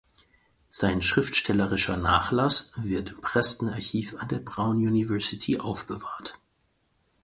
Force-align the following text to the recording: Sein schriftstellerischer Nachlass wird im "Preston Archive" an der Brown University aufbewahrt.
Sein 0.71 1.03
schriftstellerischer 1.03 1.95
Nachlass 1.95 2.71
wird 2.75 3.09
im 3.09 3.21
"Preston 3.21 3.69
Archive" 3.69 4.19
an 4.19 4.29
der 4.29 4.39
Brown 4.39 4.77
University 4.77 5.59
aufbewahrt. 5.59 6.39